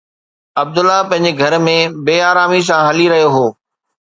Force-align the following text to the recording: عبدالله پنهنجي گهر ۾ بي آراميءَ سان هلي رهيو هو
عبدالله 0.61 0.99
پنهنجي 1.09 1.31
گهر 1.39 1.53
۾ 1.65 1.77
بي 2.05 2.15
آراميءَ 2.29 2.63
سان 2.67 2.79
هلي 2.89 3.05
رهيو 3.11 3.29
هو 3.35 3.45